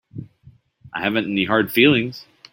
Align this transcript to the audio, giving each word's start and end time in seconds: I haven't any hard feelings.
I 0.95 1.03
haven't 1.03 1.29
any 1.29 1.45
hard 1.45 1.71
feelings. 1.71 2.25